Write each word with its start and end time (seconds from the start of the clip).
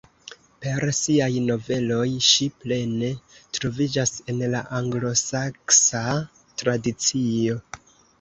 Per 0.61 0.83
siaj 0.99 1.25
noveloj 1.49 2.07
ŝi 2.27 2.47
plene 2.63 3.09
troviĝas 3.57 4.13
en 4.33 4.39
la 4.55 4.61
anglosaksa 4.79 6.03
tradicio. 6.63 7.59